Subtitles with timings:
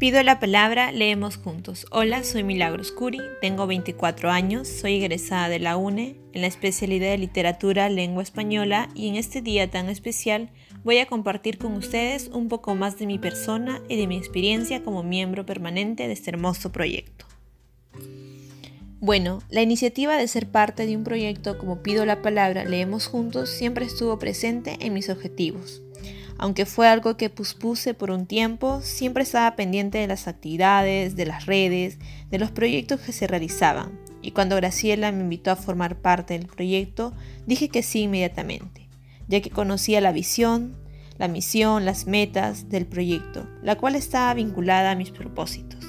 [0.00, 1.86] Pido la palabra, leemos juntos.
[1.90, 7.10] Hola, soy Milagros Curi, tengo 24 años, soy egresada de la UNE en la especialidad
[7.10, 10.48] de literatura lengua española y en este día tan especial
[10.84, 14.82] voy a compartir con ustedes un poco más de mi persona y de mi experiencia
[14.82, 17.26] como miembro permanente de este hermoso proyecto.
[19.00, 23.50] Bueno, la iniciativa de ser parte de un proyecto como Pido la Palabra, leemos juntos
[23.50, 25.82] siempre estuvo presente en mis objetivos.
[26.42, 31.26] Aunque fue algo que puspuse por un tiempo, siempre estaba pendiente de las actividades, de
[31.26, 31.98] las redes,
[32.30, 34.00] de los proyectos que se realizaban.
[34.22, 37.12] Y cuando Graciela me invitó a formar parte del proyecto,
[37.46, 38.88] dije que sí inmediatamente,
[39.28, 40.78] ya que conocía la visión,
[41.18, 45.84] la misión, las metas del proyecto, la cual estaba vinculada a mis propósitos.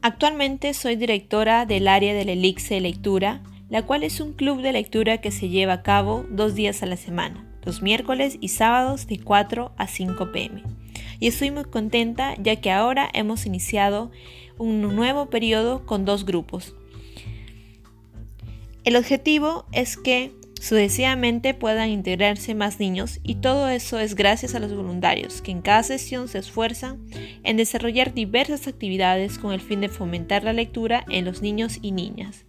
[0.00, 5.18] Actualmente soy directora del área del Elixir Lectura, la cual es un club de lectura
[5.18, 9.18] que se lleva a cabo dos días a la semana los miércoles y sábados de
[9.18, 10.62] 4 a 5 pm.
[11.20, 14.10] Y estoy muy contenta ya que ahora hemos iniciado
[14.56, 16.74] un nuevo periodo con dos grupos.
[18.84, 24.60] El objetivo es que sucesivamente puedan integrarse más niños y todo eso es gracias a
[24.60, 27.00] los voluntarios que en cada sesión se esfuerzan
[27.44, 31.92] en desarrollar diversas actividades con el fin de fomentar la lectura en los niños y
[31.92, 32.46] niñas.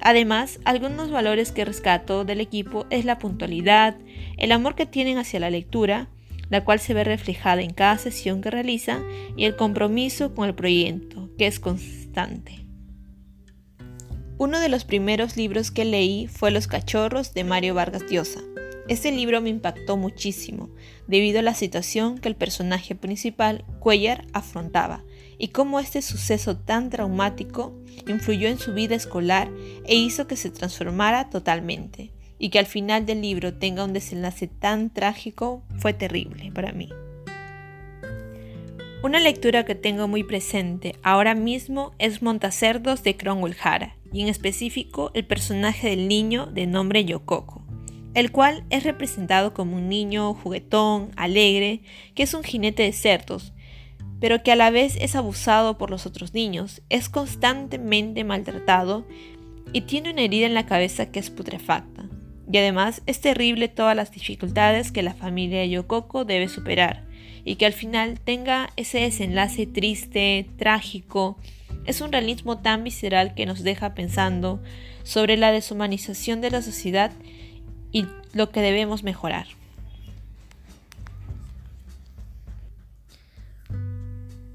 [0.00, 3.96] Además, algunos valores que rescato del equipo es la puntualidad,
[4.36, 6.08] el amor que tienen hacia la lectura,
[6.50, 9.04] la cual se ve reflejada en cada sesión que realizan,
[9.36, 12.64] y el compromiso con el proyecto, que es constante.
[14.38, 18.40] Uno de los primeros libros que leí fue Los cachorros de Mario Vargas Llosa.
[18.88, 20.70] Este libro me impactó muchísimo,
[21.06, 25.04] debido a la situación que el personaje principal, Cuellar, afrontaba,
[25.36, 27.74] y cómo este suceso tan traumático
[28.06, 29.50] influyó en su vida escolar
[29.84, 32.12] e hizo que se transformara totalmente.
[32.38, 36.88] Y que al final del libro tenga un desenlace tan trágico fue terrible para mí.
[39.02, 44.28] Una lectura que tengo muy presente ahora mismo es Montacerdos de Cromwell Jara, y en
[44.28, 47.57] específico el personaje del niño de nombre Yokoko,
[48.14, 51.82] el cual es representado como un niño juguetón, alegre,
[52.14, 53.52] que es un jinete de cerdos,
[54.20, 59.06] pero que a la vez es abusado por los otros niños, es constantemente maltratado
[59.72, 62.08] y tiene una herida en la cabeza que es putrefacta.
[62.50, 67.04] Y además es terrible todas las dificultades que la familia Yokoko debe superar
[67.44, 71.38] y que al final tenga ese desenlace triste, trágico.
[71.84, 74.62] Es un realismo tan visceral que nos deja pensando
[75.02, 77.12] sobre la deshumanización de la sociedad
[77.92, 79.46] y lo que debemos mejorar.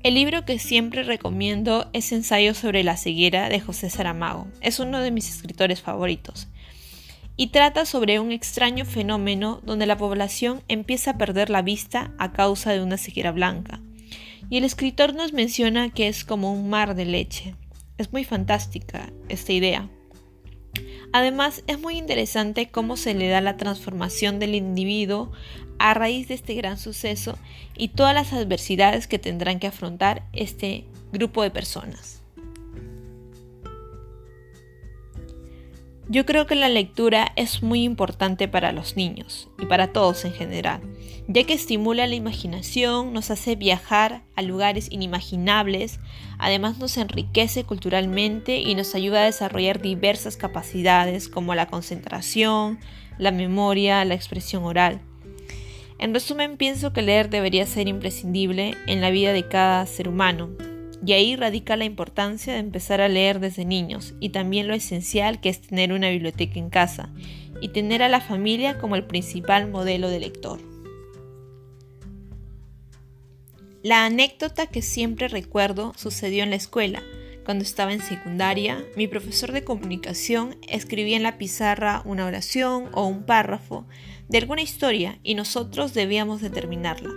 [0.03, 4.47] El libro que siempre recomiendo es Ensayo sobre la ceguera de José Saramago.
[4.59, 6.49] Es uno de mis escritores favoritos.
[7.38, 12.33] Y trata sobre un extraño fenómeno donde la población empieza a perder la vista a
[12.33, 13.79] causa de una ceguera blanca.
[14.50, 17.55] Y el escritor nos menciona que es como un mar de leche.
[17.97, 19.89] Es muy fantástica esta idea.
[21.13, 25.31] Además, es muy interesante cómo se le da la transformación del individuo
[25.78, 27.38] a raíz de este gran suceso
[27.78, 32.22] y todas las adversidades que tendrán que afrontar este grupo de personas.
[36.09, 40.33] Yo creo que la lectura es muy importante para los niños y para todos en
[40.33, 40.81] general,
[41.29, 46.01] ya que estimula la imaginación, nos hace viajar a lugares inimaginables,
[46.39, 52.79] además nos enriquece culturalmente y nos ayuda a desarrollar diversas capacidades como la concentración,
[53.17, 54.99] la memoria, la expresión oral.
[55.99, 60.49] En resumen, pienso que leer debería ser imprescindible en la vida de cada ser humano,
[61.05, 65.41] y ahí radica la importancia de empezar a leer desde niños y también lo esencial
[65.41, 67.09] que es tener una biblioteca en casa
[67.61, 70.59] y tener a la familia como el principal modelo de lector.
[73.83, 77.03] La anécdota que siempre recuerdo sucedió en la escuela.
[77.43, 83.06] Cuando estaba en secundaria, mi profesor de comunicación escribía en la pizarra una oración o
[83.06, 83.85] un párrafo
[84.29, 87.09] de alguna historia y nosotros debíamos determinarla.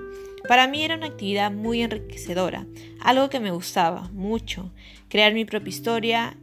[0.49, 2.67] Para mí era una actividad muy enriquecedora,
[3.01, 4.73] algo que me gustaba mucho,
[5.09, 6.37] crear mi propia historia.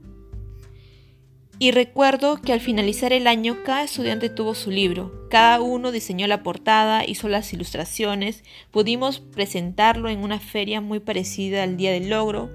[1.59, 6.27] Y recuerdo que al finalizar el año cada estudiante tuvo su libro, cada uno diseñó
[6.27, 12.09] la portada, hizo las ilustraciones, pudimos presentarlo en una feria muy parecida al Día del
[12.09, 12.49] Logro.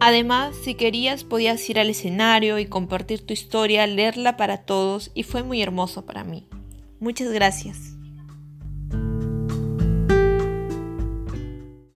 [0.00, 5.22] Además, si querías podías ir al escenario y compartir tu historia, leerla para todos y
[5.22, 6.46] fue muy hermoso para mí.
[7.00, 7.99] Muchas gracias.